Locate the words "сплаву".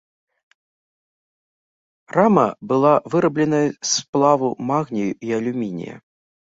3.95-4.49